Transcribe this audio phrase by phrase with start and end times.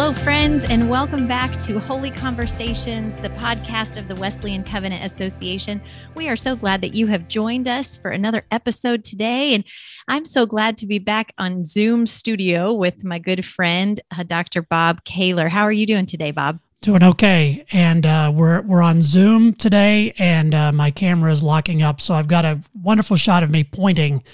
[0.00, 5.78] Hello, friends, and welcome back to Holy Conversations, the podcast of the Wesleyan Covenant Association.
[6.14, 9.52] We are so glad that you have joined us for another episode today.
[9.52, 9.62] And
[10.08, 14.62] I'm so glad to be back on Zoom studio with my good friend, uh, Dr.
[14.62, 15.50] Bob Kaylor.
[15.50, 16.60] How are you doing today, Bob?
[16.80, 21.82] Doing okay, and uh, we're we're on Zoom today, and uh, my camera is locking
[21.82, 24.24] up, so I've got a wonderful shot of me pointing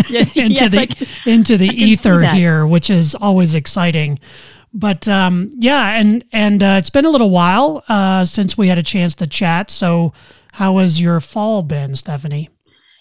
[0.08, 4.18] yes, into yes, the into the ether here, which is always exciting.
[4.72, 8.78] But um, yeah, and and uh, it's been a little while uh, since we had
[8.78, 9.70] a chance to chat.
[9.70, 10.12] So,
[10.52, 12.50] how has your fall been, Stephanie?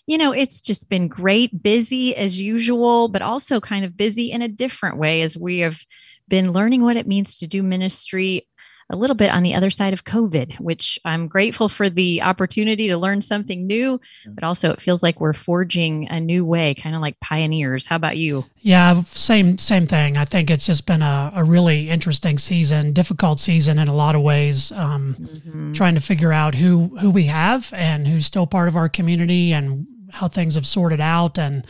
[0.06, 4.42] You know, it's just been great, busy as usual, but also kind of busy in
[4.42, 5.86] a different way as we have
[6.28, 8.48] been learning what it means to do ministry
[8.90, 12.88] a little bit on the other side of COVID, which I'm grateful for the opportunity
[12.88, 16.96] to learn something new, but also it feels like we're forging a new way, kind
[16.96, 17.88] of like pioneers.
[17.88, 18.46] How about you?
[18.60, 20.18] Yeah, same same thing.
[20.18, 24.16] I think it's just been a, a really interesting season, difficult season in a lot
[24.16, 24.72] of ways.
[24.72, 25.74] Um, mm-hmm.
[25.74, 29.54] Trying to figure out who who we have and who's still part of our community
[29.54, 31.66] and how things have sorted out and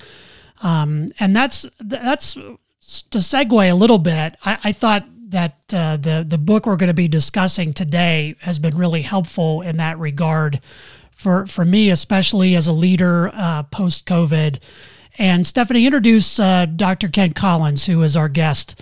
[0.62, 4.36] um, and that's that's to segue a little bit.
[4.44, 8.60] I, I thought that uh, the the book we're going to be discussing today has
[8.60, 10.62] been really helpful in that regard
[11.12, 14.60] for for me, especially as a leader uh, post COVID.
[15.18, 17.08] And Stephanie, introduce uh, Dr.
[17.08, 18.82] Ken Collins, who is our guest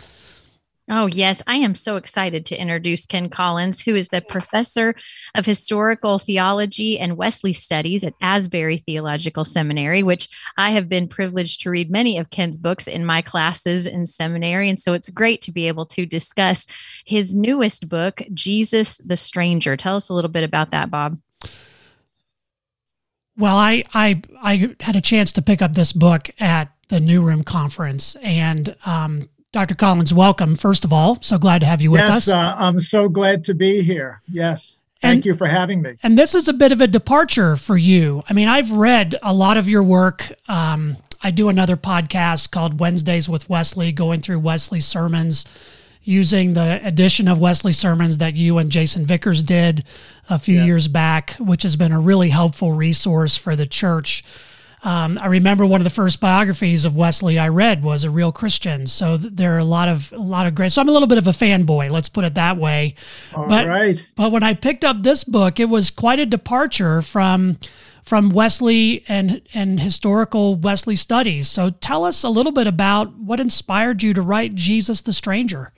[0.94, 1.42] Oh, yes.
[1.48, 4.94] I am so excited to introduce Ken Collins, who is the professor
[5.34, 11.62] of historical theology and Wesley studies at Asbury Theological Seminary, which I have been privileged
[11.62, 14.70] to read many of Ken's books in my classes in seminary.
[14.70, 16.68] And so it's great to be able to discuss
[17.06, 19.78] his newest book, Jesus the Stranger.
[19.78, 21.18] Tell us a little bit about that, Bob.
[23.38, 27.22] Well, I I I had a chance to pick up this book at the New
[27.24, 29.76] Room conference, and um, Dr.
[29.76, 31.18] Collins, welcome, first of all.
[31.22, 32.28] So glad to have you with yes, us.
[32.28, 34.22] Yes, uh, I'm so glad to be here.
[34.30, 34.80] Yes.
[35.02, 35.98] Thank and, you for having me.
[36.04, 38.24] And this is a bit of a departure for you.
[38.30, 40.32] I mean, I've read a lot of your work.
[40.48, 45.46] Um, I do another podcast called Wednesdays with Wesley, going through Wesley's sermons,
[46.02, 49.84] using the edition of Wesley sermons that you and Jason Vickers did
[50.30, 50.66] a few yes.
[50.66, 54.24] years back, which has been a really helpful resource for the church.
[54.84, 58.32] Um, I remember one of the first biographies of Wesley I read was a real
[58.32, 58.88] Christian.
[58.88, 60.72] So th- there are a lot of a lot of great.
[60.72, 61.92] So I'm a little bit of a fanboy.
[61.92, 62.96] Let's put it that way.
[63.36, 64.04] All but, right.
[64.16, 67.60] But when I picked up this book, it was quite a departure from
[68.02, 71.48] from Wesley and and historical Wesley studies.
[71.48, 75.74] So tell us a little bit about what inspired you to write Jesus the Stranger.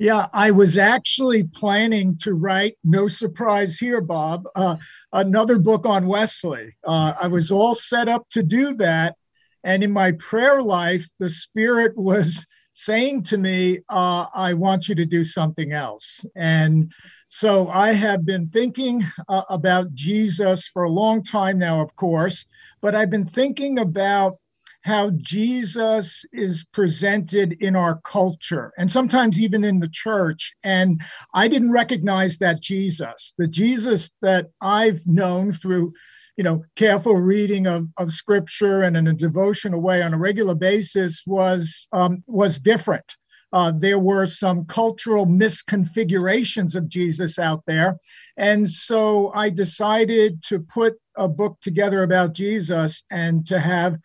[0.00, 4.76] Yeah, I was actually planning to write, no surprise here, Bob, uh,
[5.12, 6.74] another book on Wesley.
[6.82, 9.16] Uh, I was all set up to do that.
[9.62, 14.94] And in my prayer life, the Spirit was saying to me, uh, I want you
[14.94, 16.24] to do something else.
[16.34, 16.90] And
[17.26, 22.46] so I have been thinking uh, about Jesus for a long time now, of course,
[22.80, 24.38] but I've been thinking about
[24.82, 30.54] how Jesus is presented in our culture and sometimes even in the church.
[30.62, 31.00] And
[31.34, 35.92] I didn't recognize that Jesus, the Jesus that I've known through
[36.36, 40.54] you know careful reading of, of scripture and in a devotional way on a regular
[40.54, 43.16] basis was um, was different
[43.52, 47.96] uh, there were some cultural misconfigurations of Jesus out there.
[48.36, 53.96] And so I decided to put a book together about Jesus and to have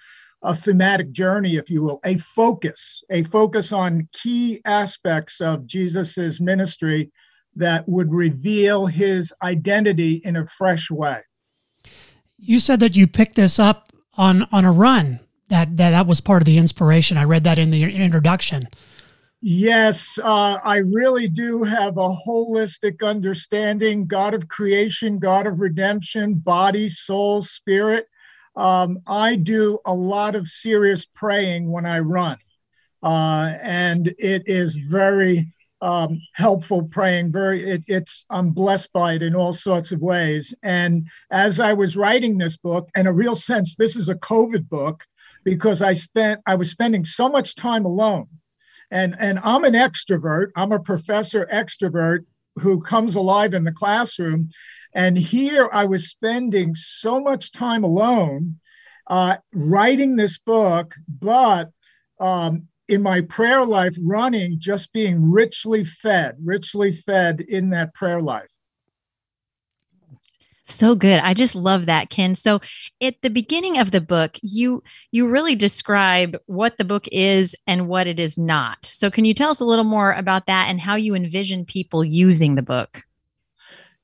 [0.45, 6.39] a thematic journey, if you will, a focus, a focus on key aspects of Jesus's
[6.39, 7.11] ministry
[7.55, 11.21] that would reveal his identity in a fresh way.
[12.37, 15.19] You said that you picked this up on on a run.
[15.49, 17.17] That that that was part of the inspiration.
[17.17, 18.67] I read that in the introduction.
[19.41, 26.35] Yes, uh, I really do have a holistic understanding God of creation, God of redemption,
[26.35, 28.07] body, soul, spirit.
[28.55, 32.37] Um, I do a lot of serious praying when I run,
[33.03, 37.31] uh, and it is very um, helpful praying.
[37.31, 40.53] Very, it, it's I'm blessed by it in all sorts of ways.
[40.63, 44.69] And as I was writing this book, in a real sense, this is a COVID
[44.69, 45.03] book
[45.43, 48.27] because I spent I was spending so much time alone,
[48.89, 50.47] and and I'm an extrovert.
[50.55, 52.25] I'm a professor extrovert
[52.59, 54.49] who comes alive in the classroom.
[54.95, 58.59] And here I was spending so much time alone
[59.07, 61.69] uh, writing this book, but
[62.19, 68.21] um, in my prayer life, running, just being richly fed, richly fed in that prayer
[68.21, 68.49] life.
[70.67, 71.19] So good.
[71.19, 72.33] I just love that, Ken.
[72.33, 72.59] So
[72.99, 74.81] at the beginning of the book, you
[75.11, 78.83] you really describe what the book is and what it is not.
[78.83, 82.03] So can you tell us a little more about that and how you envision people
[82.03, 83.03] using the book?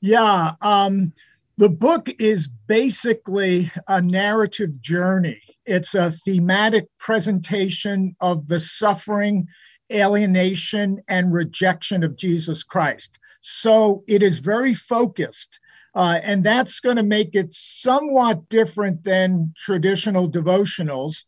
[0.02, 1.14] Yeah, um,
[1.58, 5.42] the book is basically a narrative journey.
[5.66, 9.48] It's a thematic presentation of the suffering,
[9.92, 13.20] alienation, and rejection of Jesus Christ.
[13.42, 15.60] So it is very focused
[15.94, 21.26] uh, and that's going to make it somewhat different than traditional devotionals.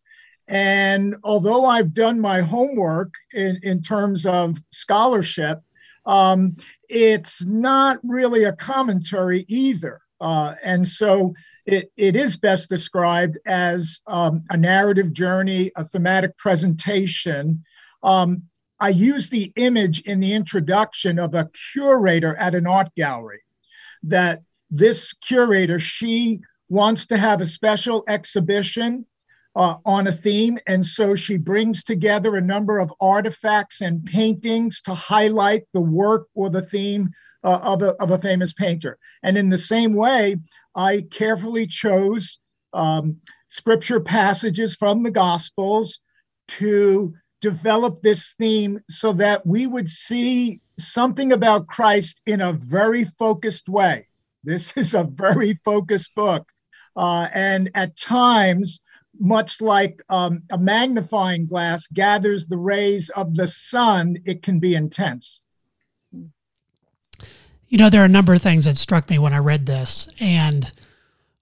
[0.48, 5.62] And although I've done my homework in, in terms of scholarship,
[6.06, 6.56] um,
[6.90, 10.02] it's not really a commentary either.
[10.20, 11.34] Uh, and so
[11.66, 17.64] it, it is best described as um, a narrative journey, a thematic presentation.
[18.02, 18.44] Um,
[18.80, 23.42] I use the image in the introduction of a curator at an art gallery
[24.04, 29.06] that this curator, she wants to have a special exhibition
[29.56, 30.58] uh, on a theme.
[30.68, 36.28] And so she brings together a number of artifacts and paintings to highlight the work
[36.36, 37.12] or the theme
[37.44, 38.98] uh, of, a, of a famous painter.
[39.22, 40.38] And in the same way,
[40.76, 42.40] I carefully chose
[42.74, 43.18] um,
[43.50, 46.00] scripture passages from the Gospels
[46.48, 53.04] to develop this theme so that we would see something about Christ in a very
[53.04, 54.08] focused way.
[54.44, 56.48] This is a very focused book.
[56.96, 58.80] Uh, and at times,
[59.20, 64.76] much like um, a magnifying glass gathers the rays of the sun, it can be
[64.76, 65.42] intense.
[66.12, 70.08] You know, there are a number of things that struck me when I read this,
[70.20, 70.72] and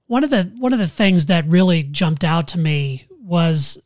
[0.07, 3.81] one of the one of the things that really jumped out to me was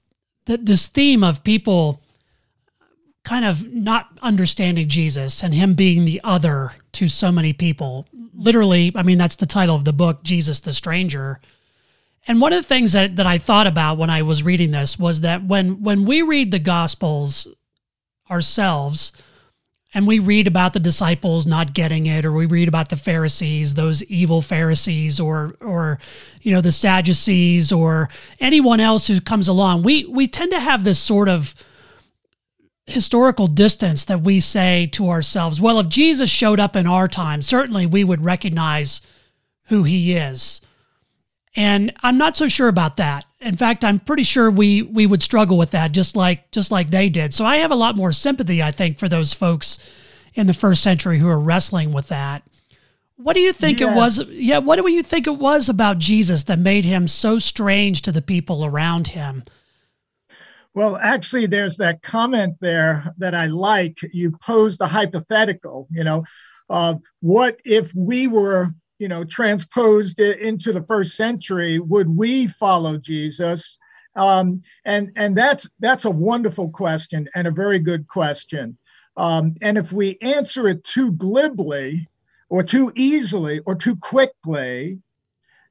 [0.45, 2.01] that this theme of people
[3.23, 8.91] kind of not understanding Jesus and him being the other to so many people literally,
[8.95, 11.39] I mean, that's the title of the book, Jesus the Stranger.
[12.27, 14.97] And one of the things that, that I thought about when I was reading this
[14.97, 17.47] was that when when we read the Gospels
[18.29, 19.11] ourselves,
[19.93, 23.75] and we read about the disciples not getting it, or we read about the Pharisees,
[23.75, 25.99] those evil Pharisees, or or
[26.41, 30.83] you know the Sadducees, or anyone else who comes along, we we tend to have
[30.83, 31.55] this sort of
[32.87, 37.41] historical distance that we say to ourselves, well, if Jesus showed up in our time,
[37.41, 39.01] certainly we would recognize
[39.67, 40.61] who he is.
[41.55, 43.25] And I'm not so sure about that.
[43.39, 46.89] In fact, I'm pretty sure we we would struggle with that just like just like
[46.89, 47.33] they did.
[47.33, 49.77] So I have a lot more sympathy, I think, for those folks
[50.33, 52.43] in the first century who are wrestling with that.
[53.17, 53.91] What do you think yes.
[53.91, 54.39] it was?
[54.39, 58.11] Yeah, what do you think it was about Jesus that made him so strange to
[58.11, 59.43] the people around him?
[60.73, 63.99] Well, actually, there's that comment there that I like.
[64.11, 66.25] You posed a hypothetical, you know,
[66.69, 71.79] uh, what if we were, you know, transposed it into the first century?
[71.79, 73.77] Would we follow Jesus?
[74.15, 78.77] Um, and and that's that's a wonderful question and a very good question.
[79.17, 82.07] Um, and if we answer it too glibly,
[82.49, 84.99] or too easily, or too quickly,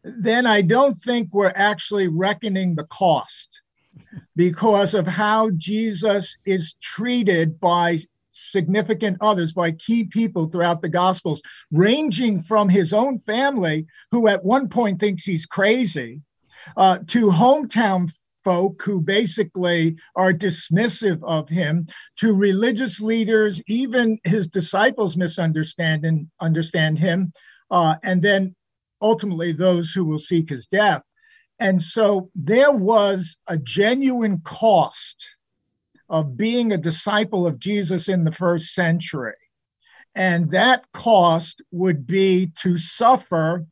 [0.03, 3.62] then I don't think we're actually reckoning the cost
[4.37, 7.99] because of how Jesus is treated by
[8.35, 14.45] significant others, by key people throughout the Gospels, ranging from his own family, who at
[14.45, 16.21] one point thinks he's crazy,
[16.76, 18.11] uh, to hometown
[18.45, 21.87] folk who basically are dismissive of him,
[22.17, 27.33] to religious leaders, even his disciples misunderstand and understand him,
[27.71, 28.55] uh, and then
[29.00, 31.03] ultimately those who will seek his death.
[31.59, 35.34] And so there was a genuine cost
[36.14, 39.35] of being a disciple of Jesus in the first century.
[40.14, 43.66] And that cost would be to suffer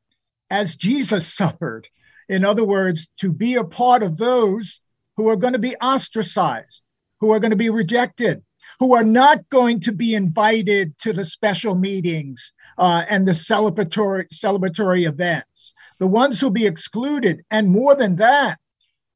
[0.51, 1.87] as Jesus suffered.
[2.29, 4.81] In other words, to be a part of those
[5.17, 6.83] who are going to be ostracized,
[7.21, 8.43] who are going to be rejected,
[8.81, 14.27] who are not going to be invited to the special meetings uh, and the celebratory,
[14.35, 18.59] celebratory events, the ones who'll be excluded, and more than that,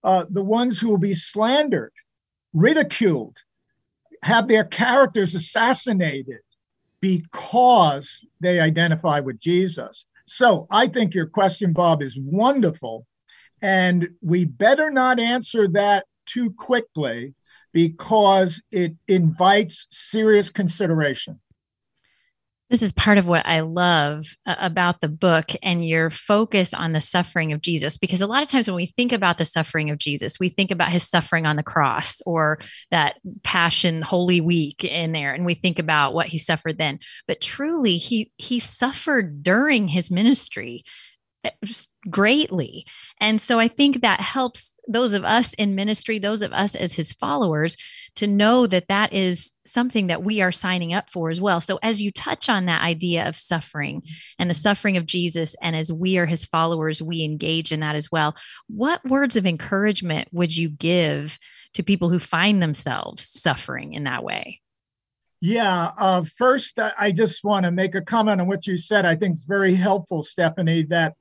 [0.04, 1.90] uh, the ones who will be slandered,
[2.57, 3.37] ridiculed,
[4.23, 6.41] have their characters assassinated
[7.01, 10.07] because they identify with Jesus.
[10.25, 13.07] So I think your question, Bob, is wonderful.
[13.63, 17.35] And we better not answer that too quickly
[17.73, 21.39] because it invites serious consideration.
[22.68, 26.92] This is part of what I love uh, about the book and your focus on
[26.92, 27.96] the suffering of Jesus.
[27.96, 30.73] Because a lot of times when we think about the suffering of Jesus, we think
[30.73, 32.58] about his suffering on the cross or
[32.90, 36.99] that Passion Holy Week in there, and we think about what he suffered then.
[37.28, 40.85] But truly, he he suffered during his ministry
[42.09, 42.87] greatly.
[43.21, 46.93] And so I think that helps those of us in ministry, those of us as
[46.95, 47.76] his followers,
[48.17, 51.61] to know that that is something that we are signing up for as well.
[51.61, 54.03] So as you touch on that idea of suffering
[54.38, 57.97] and the suffering of Jesus, and as we are his followers, we engage in that
[57.97, 58.37] as well.
[58.69, 61.38] What words of encouragement would you give
[61.75, 64.61] to people who find themselves suffering in that way?
[65.40, 65.90] Yeah.
[65.99, 69.05] Uh, first, I just want to make a comment on what you said.
[69.05, 71.14] I think it's very helpful, Stephanie, that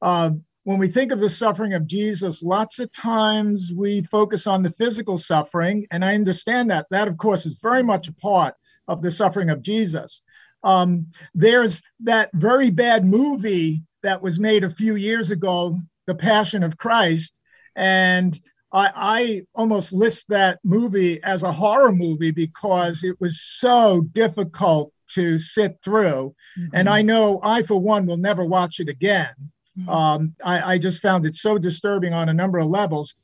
[0.00, 0.30] uh,
[0.64, 4.70] when we think of the suffering of Jesus, lots of times we focus on the
[4.70, 5.86] physical suffering.
[5.90, 6.86] And I understand that.
[6.90, 8.54] That, of course, is very much a part
[8.86, 10.22] of the suffering of Jesus.
[10.64, 16.62] Um, there's that very bad movie that was made a few years ago, The Passion
[16.62, 17.38] of Christ.
[17.76, 18.38] And
[18.72, 24.92] I, I, almost list that movie as a horror movie because it was so difficult
[25.14, 26.34] to sit through.
[26.58, 26.68] Mm-hmm.
[26.74, 29.32] And I know I, for one, will never watch it again.
[29.78, 29.88] Mm-hmm.
[29.88, 33.14] Um, I, I, just found it so disturbing on a number of levels.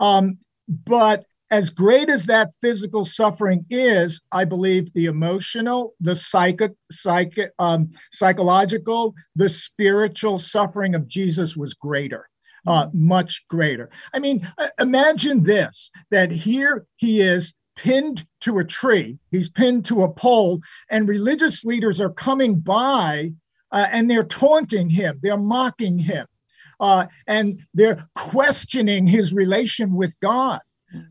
[0.00, 6.72] Um, but as great as that physical suffering is, I believe the emotional, the psychic,
[6.90, 12.28] psychic, um, psychological, the spiritual suffering of Jesus was greater
[12.66, 13.90] uh, much greater.
[14.12, 19.84] I mean, uh, imagine this that here he is pinned to a tree, he's pinned
[19.86, 23.32] to a pole, and religious leaders are coming by
[23.72, 26.26] uh, and they're taunting him, they're mocking him,
[26.78, 30.60] uh, and they're questioning his relation with God.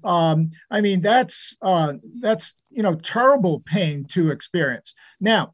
[0.04, 4.94] Um, I mean, that's uh, that's you know terrible pain to experience.
[5.20, 5.54] Now,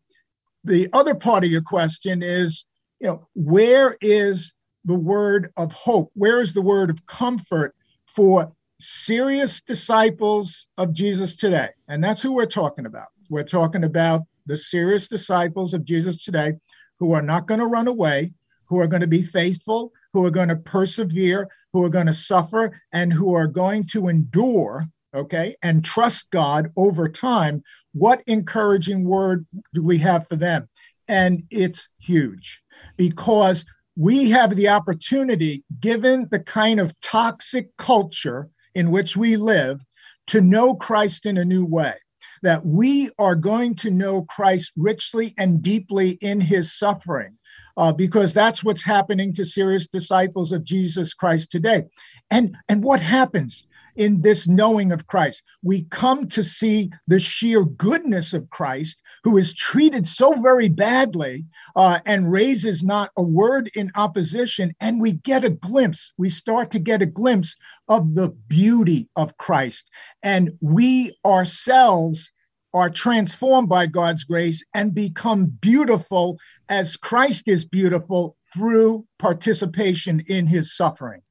[0.64, 2.66] the other part of your question is,
[3.00, 4.54] you know, where is
[4.90, 6.10] the word of hope?
[6.16, 7.76] Where is the word of comfort
[8.08, 11.70] for serious disciples of Jesus today?
[11.88, 13.10] And that's who we're talking about.
[13.30, 16.54] We're talking about the serious disciples of Jesus today
[16.98, 18.34] who are not going to run away,
[18.66, 22.14] who are going to be faithful, who are going to persevere, who are going to
[22.14, 27.62] suffer, and who are going to endure, okay, and trust God over time.
[27.94, 30.68] What encouraging word do we have for them?
[31.08, 32.64] And it's huge
[32.98, 33.66] because
[34.00, 39.82] we have the opportunity, given the kind of toxic culture in which we live,
[40.28, 41.96] to know Christ in a new way.
[42.42, 47.38] That we are going to know Christ richly and deeply in his suffering,
[47.76, 51.84] uh, because that's what's happening to serious disciples of Jesus Christ today.
[52.32, 53.68] And, and what happens?
[54.00, 55.44] In this knowing of Christ.
[55.62, 61.46] We come to see the sheer goodness of Christ, who is treated so very badly
[61.76, 64.74] uh, and raises not a word in opposition.
[64.80, 67.58] And we get a glimpse, we start to get a glimpse
[67.90, 69.92] of the beauty of Christ.
[70.24, 72.32] And we ourselves
[72.74, 76.40] are transformed by God's grace and become beautiful
[76.70, 81.22] as Christ is beautiful through participation in his suffering.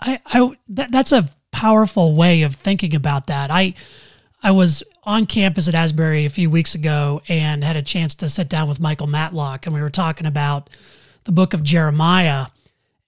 [0.00, 1.28] I, I that, that's a
[1.64, 3.50] powerful way of thinking about that.
[3.50, 3.72] I
[4.42, 8.28] I was on campus at Asbury a few weeks ago and had a chance to
[8.28, 10.68] sit down with Michael Matlock and we were talking about
[11.24, 12.48] the book of Jeremiah.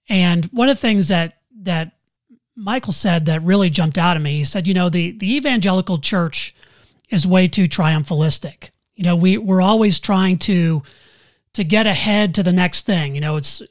[0.09, 1.91] And one of the things that that
[2.55, 5.99] Michael said that really jumped out at me, he said, you know, the the evangelical
[5.99, 6.55] church
[7.11, 8.71] is way too triumphalistic.
[8.95, 10.81] You know, we we're always trying to
[11.53, 13.13] to get ahead to the next thing.
[13.13, 13.61] You know, it's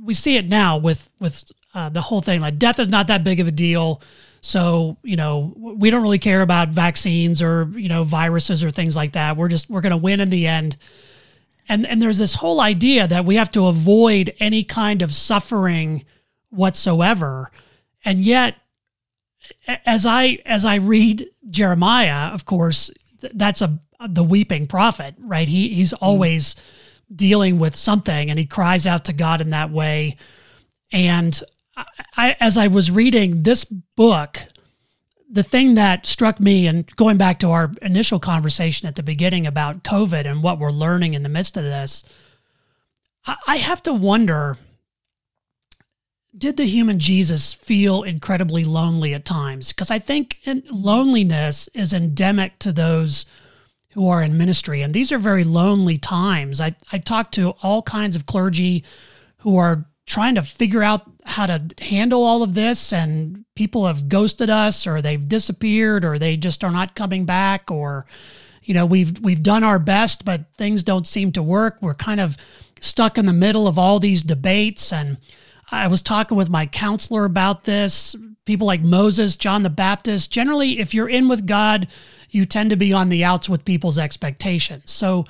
[0.00, 3.24] we see it now with with uh, the whole thing like death is not that
[3.24, 4.00] big of a deal.
[4.40, 8.94] So, you know, we don't really care about vaccines or, you know, viruses or things
[8.94, 9.36] like that.
[9.36, 10.76] We're just, we're going to win in the end.
[11.68, 16.04] And, and there's this whole idea that we have to avoid any kind of suffering
[16.50, 17.50] whatsoever.
[18.04, 18.56] And yet,
[19.84, 22.90] as I, as I read Jeremiah, of course,
[23.20, 23.78] that's a,
[24.08, 25.48] the weeping prophet, right?
[25.48, 26.04] He, he's mm-hmm.
[26.04, 27.16] always mm.
[27.16, 30.16] dealing with something and he cries out to God in that way.
[30.92, 31.42] And
[32.16, 34.40] I, as I was reading this book,
[35.30, 39.46] the thing that struck me, and going back to our initial conversation at the beginning
[39.46, 42.04] about COVID and what we're learning in the midst of this,
[43.46, 44.56] I have to wonder
[46.36, 49.72] did the human Jesus feel incredibly lonely at times?
[49.72, 50.38] Because I think
[50.70, 53.26] loneliness is endemic to those
[53.90, 54.82] who are in ministry.
[54.82, 56.60] And these are very lonely times.
[56.60, 58.84] I, I talk to all kinds of clergy
[59.38, 64.08] who are trying to figure out how to handle all of this and people have
[64.08, 68.06] ghosted us or they've disappeared or they just are not coming back or
[68.62, 71.76] you know we've we've done our best but things don't seem to work.
[71.82, 72.38] We're kind of
[72.80, 75.18] stuck in the middle of all these debates and
[75.70, 78.16] I was talking with my counselor about this.
[78.46, 81.86] People like Moses John the Baptist generally if you're in with God
[82.30, 84.90] you tend to be on the outs with people's expectations.
[84.90, 85.26] So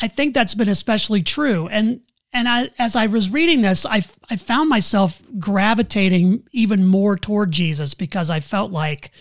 [0.00, 1.68] I think that's been especially true.
[1.68, 2.00] And
[2.34, 7.52] and I, as I was reading this, I, I found myself gravitating even more toward
[7.52, 9.12] Jesus because I felt like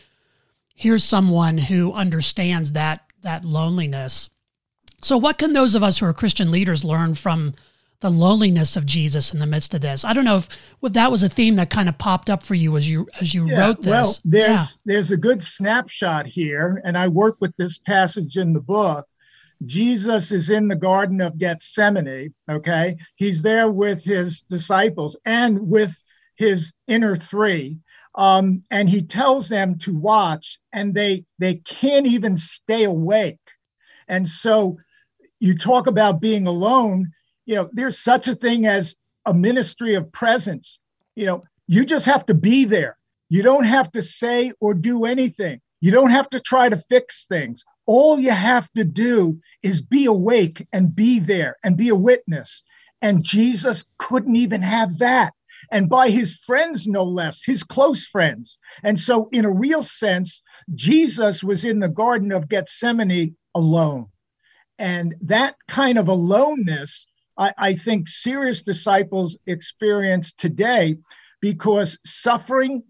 [0.74, 4.29] here's someone who understands that that loneliness.
[5.03, 7.53] So, what can those of us who are Christian leaders learn from
[8.00, 10.03] the loneliness of Jesus in the midst of this?
[10.03, 10.50] I don't know if,
[10.82, 13.48] that was a theme that kind of popped up for you as you as you
[13.48, 13.86] yeah, wrote this.
[13.86, 14.50] Well, there's
[14.86, 14.93] yeah.
[14.93, 19.08] there's a good snapshot here, and I work with this passage in the book
[19.65, 22.98] Jesus is in the Garden of Gethsemane, okay?
[23.15, 26.01] He's there with his disciples and with
[26.36, 27.79] his inner three.
[28.15, 33.39] Um, and he tells them to watch, and they they can't even stay awake.
[34.08, 34.77] And so
[35.39, 37.12] you talk about being alone,
[37.46, 40.79] you know, there's such a thing as a ministry of presence.
[41.15, 42.98] You know, you just have to be there.
[43.29, 45.60] You don't have to say or do anything.
[45.82, 47.63] You don't have to try to fix things.
[47.85, 52.63] All you have to do is be awake and be there and be a witness.
[53.01, 55.33] And Jesus couldn't even have that.
[55.71, 58.57] And by his friends, no less, his close friends.
[58.83, 60.41] And so, in a real sense,
[60.73, 64.07] Jesus was in the Garden of Gethsemane alone.
[64.79, 70.97] And that kind of aloneness, I, I think serious disciples experience today
[71.39, 72.83] because suffering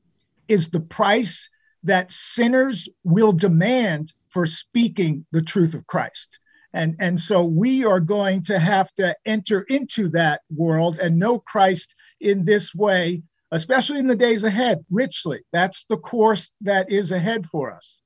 [0.48, 1.50] is the price
[1.84, 6.40] that sinners will demand for speaking the truth of Christ.
[6.74, 11.38] And, and so we are going to have to enter into that world and know
[11.38, 13.22] Christ in this way,
[13.52, 15.42] especially in the days ahead, richly.
[15.54, 18.02] That's the course that is ahead for us.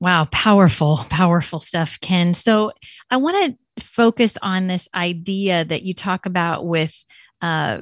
[0.00, 2.32] Wow, powerful, powerful stuff, Ken.
[2.32, 2.72] So
[3.10, 6.94] I want to focus on this idea that you talk about with
[7.42, 7.80] uh,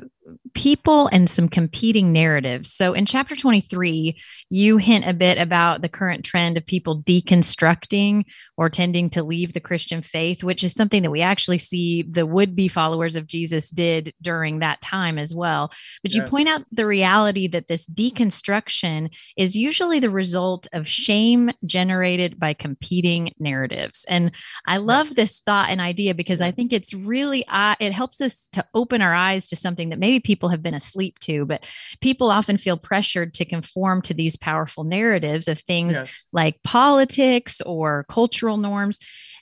[0.55, 2.73] people and some competing narratives.
[2.73, 4.21] So in chapter 23,
[4.51, 8.25] you hint a bit about the current trend of people deconstructing
[8.57, 12.27] or tending to leave the Christian faith, which is something that we actually see the
[12.27, 15.71] would be followers of Jesus did during that time as well.
[16.03, 16.25] But yes.
[16.25, 22.39] you point out the reality that this deconstruction is usually the result of shame generated
[22.39, 24.05] by competing narratives.
[24.09, 24.33] And
[24.67, 28.49] I love this thought and idea because I think it's really, uh, it helps us
[28.55, 31.65] to open our eyes to something that maybe people have been asleep to, but
[32.01, 36.13] people often feel pressured to conform to these powerful narratives of things yes.
[36.33, 38.99] like politics or cultural norms.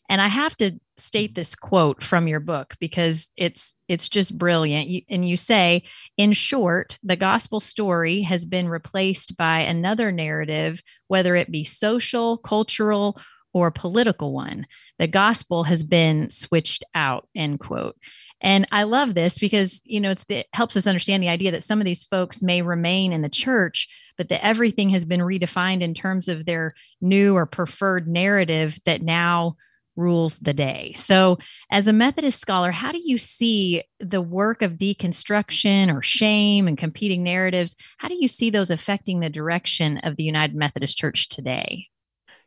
[0.09, 1.41] And I have to state mm-hmm.
[1.41, 4.89] this quote from your book because it's it's just brilliant.
[4.89, 5.83] You, and you say,
[6.17, 12.39] in short, the gospel story has been replaced by another narrative, whether it be social,
[12.39, 13.21] cultural,
[13.53, 14.67] or political one.
[14.99, 17.29] The gospel has been switched out.
[17.35, 17.97] End quote.
[18.41, 21.63] And I love this because, you know, the, it helps us understand the idea that
[21.63, 25.81] some of these folks may remain in the church, but that everything has been redefined
[25.81, 29.57] in terms of their new or preferred narrative that now
[29.97, 30.93] rules the day.
[30.97, 31.39] So,
[31.71, 36.77] as a Methodist scholar, how do you see the work of deconstruction or shame and
[36.77, 37.75] competing narratives?
[37.97, 41.87] How do you see those affecting the direction of the United Methodist Church today?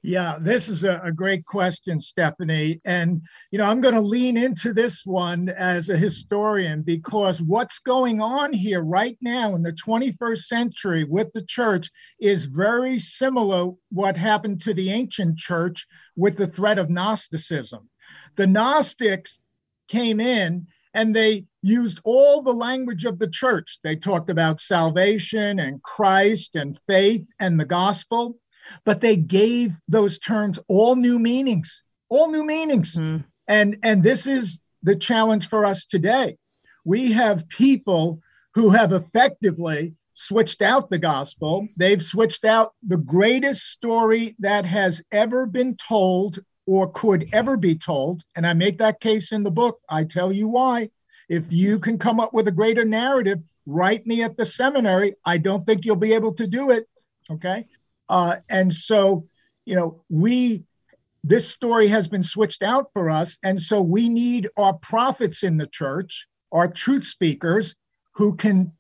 [0.02, 2.80] Yeah, this is a, a, great question, Stephanie.
[2.86, 7.80] And, you know, I'm going to lean into this one as a historian because what's
[7.80, 13.72] going on here right now in the 21st century with the church is very similar
[13.90, 15.86] what happened to the ancient church
[16.16, 17.90] with the threat of Gnosticism.
[18.38, 19.42] The Gnostics
[19.90, 23.80] came in and they used all the language of the church.
[23.84, 28.38] They talked about salvation and Christ and faith and the gospel
[28.86, 32.98] but they gave those terms all new meanings, all new meanings.
[32.98, 33.26] Mm.
[33.48, 36.38] And, and this is the challenge for us today.
[36.86, 38.22] We have people
[38.54, 41.67] who have effectively switched out the gospel.
[41.78, 47.76] They've switched out the greatest story that has ever been told or could ever be
[47.76, 48.24] told.
[48.36, 49.80] And I make that case in the book.
[49.89, 50.89] I tell you why.
[51.30, 55.15] If you can come up with a greater narrative, write me at the seminary.
[55.26, 56.88] I don't think you'll be able to do it.
[57.32, 57.65] Okay.
[58.10, 59.28] Uh, and so,
[59.65, 60.63] you know, we,
[61.24, 63.38] this story has been switched out for us.
[63.43, 67.76] And so we need our prophets in the church, our truth speakers
[68.15, 68.74] who can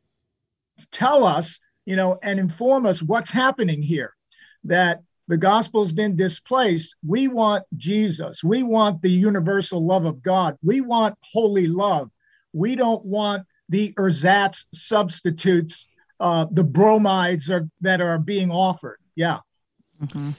[0.91, 4.13] tell us, you know, and inform us what's happening here.
[4.63, 6.95] That the gospel's been displaced.
[7.05, 8.43] We want Jesus.
[8.43, 10.57] We want the universal love of God.
[10.63, 12.09] We want holy love.
[12.51, 15.87] We don't want the ersatz substitutes,
[16.19, 18.98] uh, the bromides are, that are being offered.
[19.15, 19.39] Yeah.
[20.01, 20.31] Mm-hmm.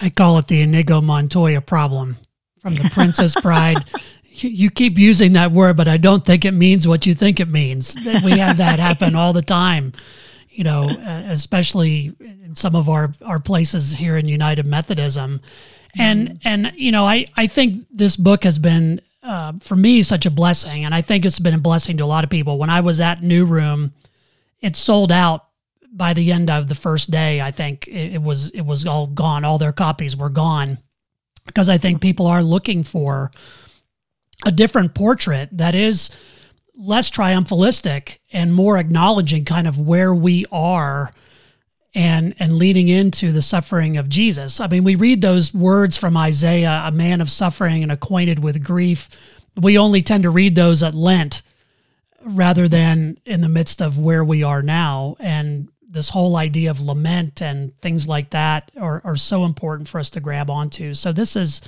[0.00, 2.16] I call it the Inigo Montoya problem
[2.58, 3.84] from the Princess Bride.
[4.24, 7.48] you keep using that word, but I don't think it means what you think it
[7.48, 7.96] means.
[7.96, 9.92] We have that happen all the time,
[10.50, 10.88] you know,
[11.28, 15.40] especially in some of our, our places here in United Methodism.
[15.98, 16.48] And, mm-hmm.
[16.48, 20.30] and, you know, I, I think this book has been uh, for me such a
[20.30, 22.58] blessing, and I think it's been a blessing to a lot of people.
[22.58, 23.92] When I was at New Room,
[24.60, 25.46] it sold out
[25.92, 27.40] by the end of the first day.
[27.40, 29.44] I think it, it was it was all gone.
[29.44, 30.78] All their copies were gone
[31.46, 33.30] because I think people are looking for
[34.44, 36.10] a different portrait that is
[36.74, 41.12] less triumphalistic and more acknowledging kind of where we are
[41.94, 44.60] and and leading into the suffering of Jesus.
[44.60, 48.64] I mean, we read those words from Isaiah, a man of suffering and acquainted with
[48.64, 49.10] grief.
[49.60, 51.42] We only tend to read those at Lent
[52.24, 55.16] rather than in the midst of where we are now.
[55.20, 59.98] And this whole idea of lament and things like that are, are so important for
[59.98, 60.94] us to grab onto.
[60.94, 61.60] So this is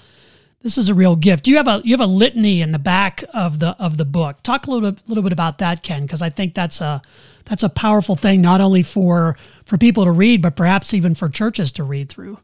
[0.63, 1.47] this is a real gift.
[1.47, 4.43] You have a you have a litany in the back of the of the book.
[4.43, 7.03] Talk a little bit, little bit about that, Ken, because I think that's a
[7.45, 11.29] that's a powerful thing not only for for people to read, but perhaps even for
[11.29, 12.39] churches to read through.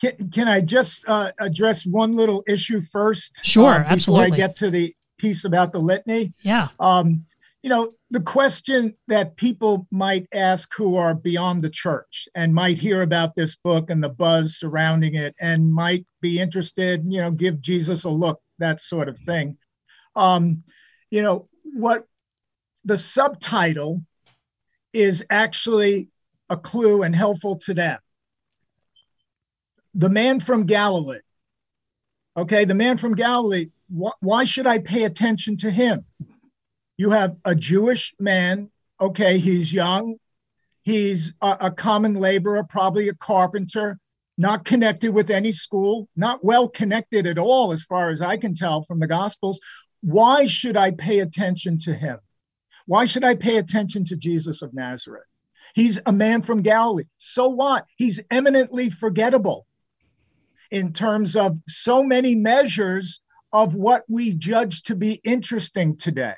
[0.00, 3.40] Can, can I just uh, address one little issue first?
[3.44, 4.32] Sure, uh, before absolutely.
[4.32, 6.32] I get to the piece about the litany.
[6.42, 6.68] Yeah.
[6.80, 7.26] Um,
[7.62, 12.78] you know, the question that people might ask who are beyond the church and might
[12.78, 17.30] hear about this book and the buzz surrounding it and might be interested, you know,
[17.30, 19.58] give Jesus a look, that sort of thing.
[20.16, 20.64] Um,
[21.10, 22.06] you know, what
[22.84, 24.02] the subtitle
[24.92, 26.08] is actually
[26.48, 27.98] a clue and helpful to them.
[29.94, 31.20] The man from Galilee.
[32.36, 33.66] Okay, the man from Galilee.
[33.94, 36.06] Wh- why should I pay attention to him?
[37.00, 38.70] You have a Jewish man.
[39.00, 40.16] Okay, he's young.
[40.82, 43.98] He's a, a common laborer, probably a carpenter,
[44.36, 48.52] not connected with any school, not well connected at all, as far as I can
[48.52, 49.60] tell from the Gospels.
[50.02, 52.18] Why should I pay attention to him?
[52.84, 55.24] Why should I pay attention to Jesus of Nazareth?
[55.74, 57.04] He's a man from Galilee.
[57.16, 57.86] So what?
[57.96, 59.66] He's eminently forgettable
[60.70, 63.22] in terms of so many measures
[63.54, 66.34] of what we judge to be interesting today.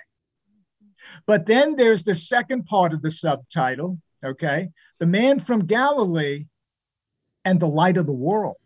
[1.27, 4.71] But then there's the second part of the subtitle, okay?
[4.99, 6.47] The man from Galilee
[7.45, 8.57] and the light of the world.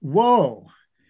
[0.00, 0.66] Whoa.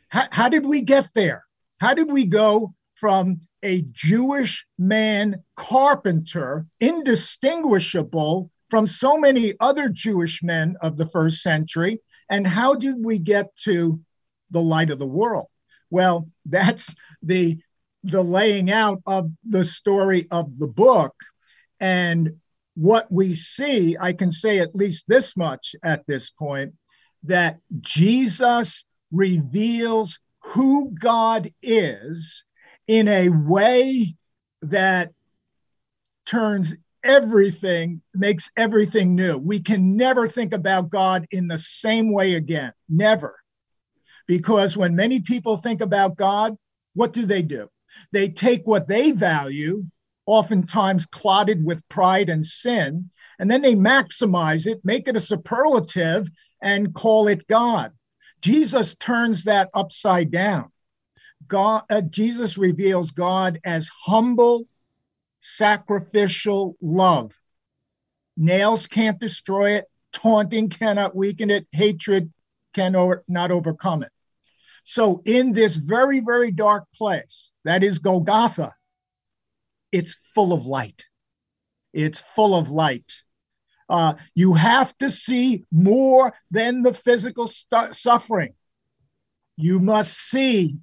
[0.09, 1.45] How, how did we get there?
[1.81, 10.43] How did we go from a Jewish man carpenter, indistinguishable from so many other Jewish
[10.43, 12.01] men of the first century.
[12.31, 14.01] And how did we get to
[14.51, 15.49] the light of the world?
[15.91, 17.59] Well, that's the
[18.03, 21.15] the laying out of the story of the book.
[21.79, 22.41] And
[22.75, 26.75] what we see, I can say at least this much at this point
[27.25, 32.45] that Jesus reveals who God is
[32.87, 34.17] in a way
[34.63, 35.11] that
[36.25, 39.39] turns everything, makes everything new.
[39.39, 42.73] We can never think about God in the same way again.
[42.89, 43.37] Never.
[44.27, 46.57] Because when many people think about God,
[46.95, 47.69] what do they do?
[48.13, 49.87] They take what they value,
[50.27, 56.31] oftentimes clotted with pride and sin, and then they maximize it, make it a superlative,
[56.61, 57.93] and call it God.
[58.41, 60.71] Jesus turns that upside down.
[61.47, 64.67] God, uh, Jesus reveals God as humble,
[65.41, 67.37] sacrificial love.
[68.37, 72.33] Nails can't destroy it, taunting cannot weaken it, hatred
[72.73, 74.13] cannot not overcome it.
[74.83, 78.73] So, in this very, very dark place, that is Golgotha,
[79.93, 81.05] it's full of light.
[81.93, 83.13] It's full of light.
[83.89, 88.55] Uh, you have to see more than the physical suffering.
[89.57, 90.77] You must see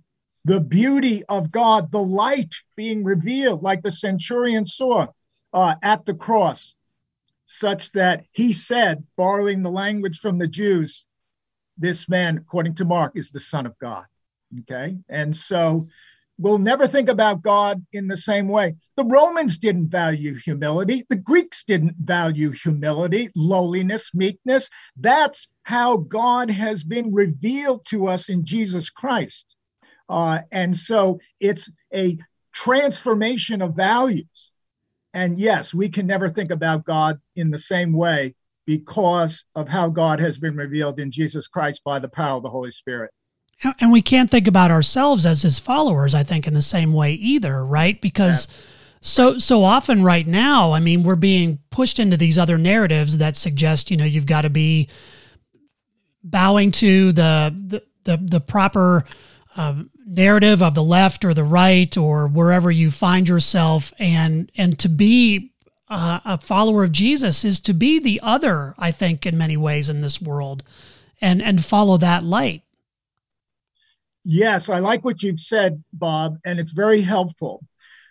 [0.44, 5.08] the beauty of God, the light being revealed, like the centurion saw
[5.54, 6.76] uh, at the cross,
[7.46, 11.07] such that he said, borrowing the language from the Jews,
[11.78, 14.06] this man, according to Mark, is the Son of God.
[14.62, 14.98] Okay.
[15.10, 15.88] And so
[16.38, 18.76] we'll never think about God in the same way.
[18.96, 24.70] The Romans didn't value humility, the Greeks didn't value humility, lowliness, meekness.
[24.96, 29.56] That's how God has been revealed to us in Jesus Christ.
[30.10, 32.18] Uh, and so it's a
[32.54, 34.54] transformation of values.
[35.14, 38.36] And yes, we can never think about God in the same way
[38.68, 42.50] because of how God has been revealed in Jesus Christ by the power of the
[42.50, 43.12] Holy Spirit.
[43.80, 47.14] And we can't think about ourselves as his followers, I think, in the same way
[47.14, 48.00] either, right?
[48.00, 48.56] Because yeah.
[49.02, 53.36] so so often right now, I mean, we're being pushed into these other narratives that
[53.36, 54.90] suggest, you know, you've got to be
[56.24, 59.06] bowing to the the the, the proper
[59.56, 64.78] um, narrative of the left or the right or wherever you find yourself, and and
[64.80, 65.52] to be
[65.90, 68.76] uh, a follower of Jesus is to be the other.
[68.78, 70.64] I think in many ways in this world,
[71.22, 72.64] and and follow that light
[74.30, 77.64] Yes, I like what you've said, Bob, and it's very helpful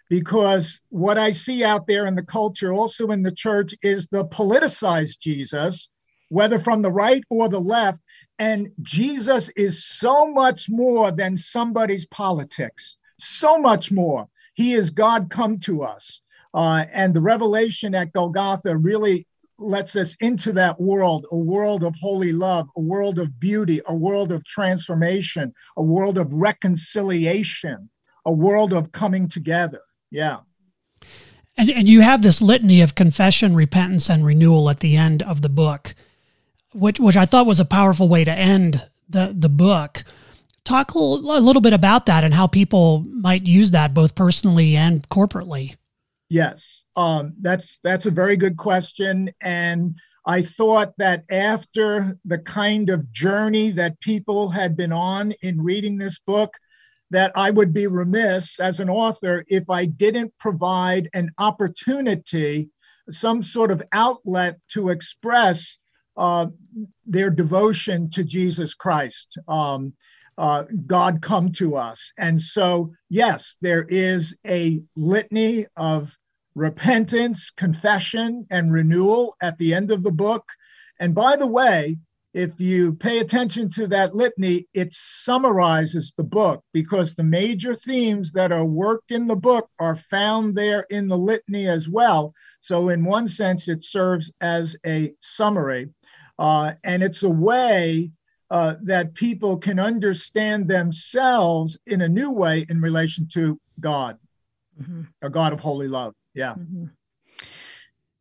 [0.08, 4.24] because what I see out there in the culture, also in the church, is the
[4.24, 5.90] politicized Jesus,
[6.30, 8.00] whether from the right or the left.
[8.38, 14.26] And Jesus is so much more than somebody's politics, so much more.
[14.54, 16.22] He is God come to us.
[16.56, 19.26] Uh, and the revelation at Golgotha really
[19.58, 23.94] lets us into that world a world of holy love, a world of beauty, a
[23.94, 27.90] world of transformation, a world of reconciliation,
[28.24, 29.82] a world of coming together.
[30.10, 30.38] Yeah.
[31.58, 35.42] And, and you have this litany of confession, repentance, and renewal at the end of
[35.42, 35.94] the book,
[36.72, 40.04] which, which I thought was a powerful way to end the, the book.
[40.64, 44.14] Talk a little, a little bit about that and how people might use that both
[44.14, 45.76] personally and corporately.
[46.28, 52.90] Yes, um, that's that's a very good question, and I thought that after the kind
[52.90, 56.54] of journey that people had been on in reading this book,
[57.10, 62.70] that I would be remiss as an author if I didn't provide an opportunity,
[63.08, 65.78] some sort of outlet to express
[66.16, 66.46] uh,
[67.06, 69.38] their devotion to Jesus Christ.
[69.46, 69.92] Um,
[70.38, 72.12] uh, God come to us.
[72.18, 76.16] And so, yes, there is a litany of
[76.54, 80.44] repentance, confession, and renewal at the end of the book.
[80.98, 81.98] And by the way,
[82.36, 88.32] if you pay attention to that litany, it summarizes the book because the major themes
[88.32, 92.34] that are worked in the book are found there in the litany as well.
[92.60, 95.88] So, in one sense, it serves as a summary.
[96.38, 98.10] Uh, and it's a way
[98.50, 104.18] uh, that people can understand themselves in a new way in relation to God,
[104.80, 105.02] mm-hmm.
[105.22, 106.14] a God of holy love.
[106.34, 106.54] Yeah.
[106.54, 106.86] Mm-hmm.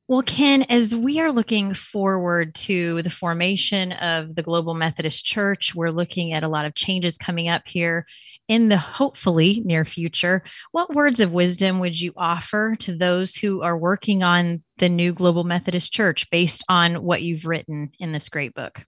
[0.07, 5.73] Well, Ken, as we are looking forward to the formation of the Global Methodist Church,
[5.73, 8.05] we're looking at a lot of changes coming up here
[8.47, 10.43] in the hopefully near future.
[10.71, 15.11] What words of wisdom would you offer to those who are working on the new
[15.11, 18.85] Global Methodist Church based on what you've written in this great book?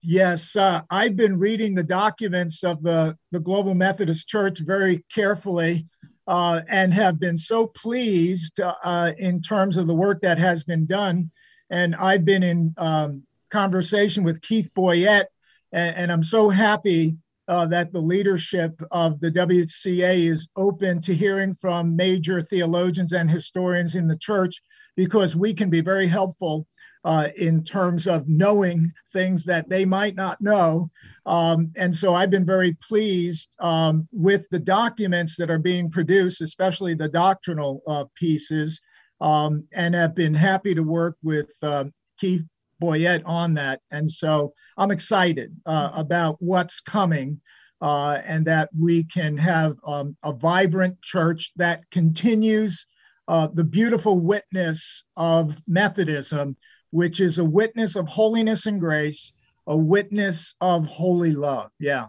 [0.00, 5.86] Yes, uh, I've been reading the documents of the, the Global Methodist Church very carefully
[6.28, 10.86] uh, and have been so pleased uh, in terms of the work that has been
[10.86, 11.30] done.
[11.70, 15.26] And I've been in um, conversation with Keith Boyette,
[15.72, 17.16] and, and I'm so happy
[17.48, 23.30] uh, that the leadership of the WCA is open to hearing from major theologians and
[23.30, 24.62] historians in the church
[24.98, 26.66] because we can be very helpful
[27.04, 30.90] uh, in terms of knowing things that they might not know.
[31.24, 36.40] Um, and so I've been very pleased um, with the documents that are being produced,
[36.40, 38.80] especially the doctrinal uh, pieces,
[39.20, 41.84] um, and have been happy to work with uh,
[42.18, 42.44] Keith
[42.82, 43.80] Boyette on that.
[43.92, 47.40] And so I'm excited uh, about what's coming.
[47.80, 52.87] Uh, and that we can have um, a vibrant church that continues
[53.28, 56.56] uh, the beautiful witness of Methodism
[56.90, 59.34] which is a witness of holiness and grace,
[59.66, 61.70] a witness of holy love.
[61.78, 62.06] Yeah.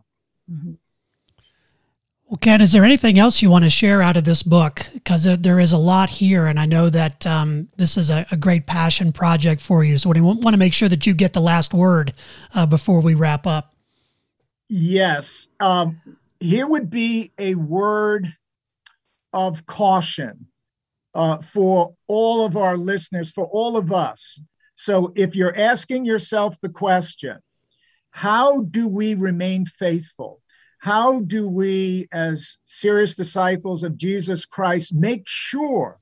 [0.51, 0.73] Mm-hmm.
[2.27, 4.86] Well, Ken, is there anything else you want to share out of this book?
[4.93, 8.38] Because there is a lot here, and I know that um, this is a, a,
[8.38, 9.97] great passion project for you.
[9.97, 12.13] So we want to make sure that you get the last word
[12.53, 13.73] uh, before we wrap up.
[14.69, 15.47] Yes.
[15.60, 15.99] Um,
[16.39, 18.32] here would be a word
[19.34, 20.48] of caution
[21.13, 24.41] uh, for all of our listeners, for all of us.
[24.75, 27.39] So if you're asking yourself the question,
[28.11, 30.41] how do we remain faithful?
[30.79, 35.99] How do we, as serious disciples of Jesus Christ, make sure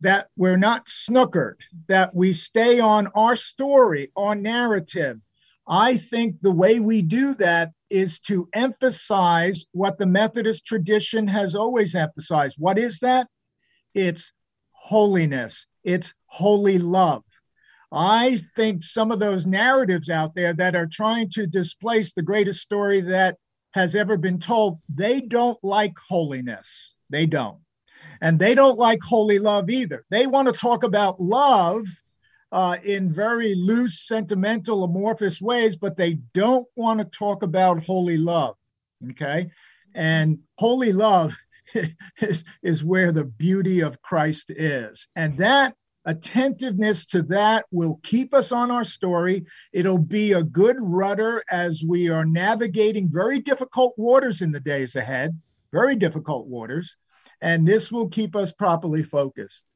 [0.00, 5.20] that we're not snookered, that we stay on our story, our narrative?
[5.68, 11.54] I think the way we do that is to emphasize what the Methodist tradition has
[11.54, 12.56] always emphasized.
[12.58, 13.28] What is that?
[13.96, 14.34] It's
[14.72, 17.24] holiness, it's holy love.
[17.90, 22.60] I think some of those narratives out there that are trying to displace the greatest
[22.60, 23.38] story that
[23.72, 26.94] has ever been told, they don't like holiness.
[27.08, 27.60] They don't.
[28.20, 30.04] And they don't like holy love either.
[30.10, 31.86] They want to talk about love
[32.52, 38.18] uh, in very loose, sentimental, amorphous ways, but they don't want to talk about holy
[38.18, 38.56] love.
[39.10, 39.48] Okay.
[39.94, 41.34] And holy love
[42.20, 45.08] is, is where the beauty of Christ is.
[45.16, 45.74] And that
[46.04, 49.44] attentiveness to that will keep us on our story.
[49.72, 54.96] It'll be a good rudder as we are navigating very difficult waters in the days
[54.96, 55.38] ahead,
[55.72, 56.96] very difficult waters.
[57.40, 59.66] And this will keep us properly focused.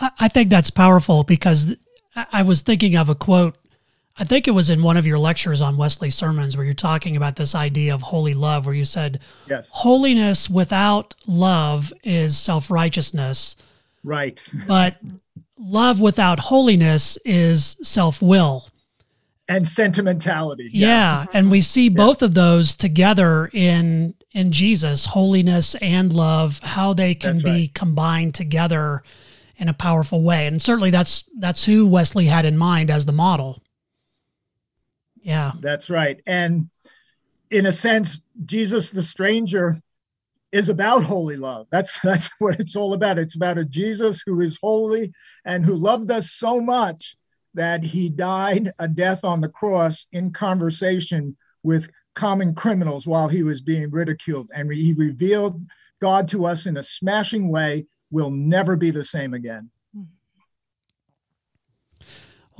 [0.00, 1.76] I think that's powerful because
[2.14, 3.56] I was thinking of a quote
[4.20, 7.16] I think it was in one of your lectures on Wesley sermons where you're talking
[7.16, 9.70] about this idea of holy love, where you said, yes.
[9.72, 13.56] holiness without love is self righteousness.
[14.04, 14.46] Right.
[14.68, 14.98] but
[15.58, 18.68] love without holiness is self will
[19.50, 20.70] and sentimentality.
[20.72, 20.86] Yeah.
[20.86, 21.26] yeah.
[21.32, 27.14] And we see both of those together in in Jesus, holiness and love, how they
[27.14, 27.74] can that's be right.
[27.74, 29.02] combined together
[29.56, 30.46] in a powerful way.
[30.46, 33.62] And certainly that's that's who Wesley had in mind as the model.
[35.22, 35.52] Yeah.
[35.60, 36.20] That's right.
[36.26, 36.70] And
[37.50, 39.76] in a sense, Jesus the stranger
[40.52, 41.66] is about holy love.
[41.70, 43.18] That's that's what it's all about.
[43.18, 45.12] It's about a Jesus who is holy
[45.44, 47.16] and who loved us so much
[47.54, 53.42] that he died a death on the cross in conversation with common criminals while he
[53.42, 54.50] was being ridiculed.
[54.54, 55.60] And he revealed
[56.00, 57.86] God to us in a smashing way.
[58.10, 59.70] We'll never be the same again.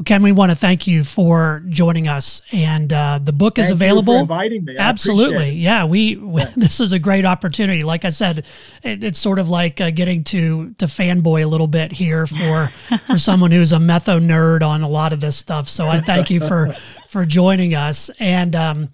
[0.04, 3.76] Ken, we want to thank you for joining us, and uh, the book is thank
[3.76, 4.16] available.
[4.16, 4.78] inviting me.
[4.78, 5.84] I Absolutely, yeah.
[5.84, 6.52] We, we yeah.
[6.56, 7.82] this is a great opportunity.
[7.82, 8.46] Like I said,
[8.82, 12.72] it, it's sort of like uh, getting to to fanboy a little bit here for
[13.06, 15.68] for someone who's a metho nerd on a lot of this stuff.
[15.68, 16.74] So I thank you for
[17.08, 18.88] for joining us, and um,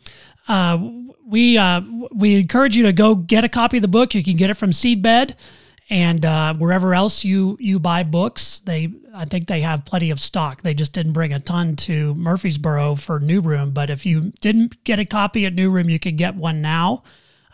[0.49, 0.79] uh,
[1.25, 4.13] we uh, we encourage you to go get a copy of the book.
[4.13, 5.37] You can get it from Seedbed
[5.89, 10.21] and uh, wherever else you you buy books, they I think they have plenty of
[10.21, 10.63] stock.
[10.63, 14.83] They just didn't bring a ton to Murfreesboro for New Room, but if you didn't
[14.85, 17.03] get a copy at New Room, you can get one now.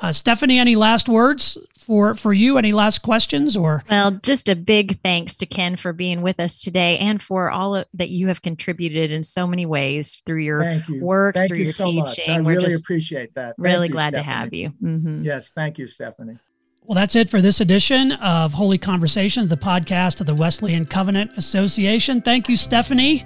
[0.01, 2.59] Uh, Stephanie, any last words for for you?
[2.59, 3.85] Any last questions or?
[3.89, 7.77] Well, just a big thanks to Ken for being with us today and for all
[7.77, 11.05] of, that you have contributed in so many ways through your you.
[11.05, 12.01] works, thank through you your so teaching.
[12.03, 12.29] Much.
[12.29, 13.57] I We're really appreciate that.
[13.57, 14.25] Thank really you, glad Stephanie.
[14.25, 14.71] to have you.
[14.83, 15.23] Mm-hmm.
[15.23, 16.39] Yes, thank you, Stephanie.
[16.85, 21.31] Well, that's it for this edition of Holy Conversations, the podcast of the Wesleyan Covenant
[21.37, 22.21] Association.
[22.21, 23.25] Thank you, Stephanie.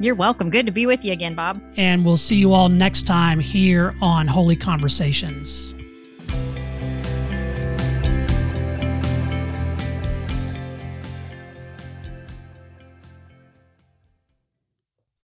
[0.00, 0.50] You're welcome.
[0.50, 1.62] Good to be with you again, Bob.
[1.76, 5.76] And we'll see you all next time here on Holy Conversations.